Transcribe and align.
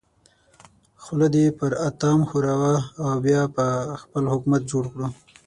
خوله 1.03 1.27
دې 1.35 1.45
پر 1.57 1.71
اتام 1.87 2.19
ښوروه 2.29 2.75
او 3.01 3.09
بیا 3.25 3.41
به 3.55 3.65
خپل 4.01 4.23
حکومت 4.33 4.61
جوړ 4.71 4.83
کړو. 4.93 5.07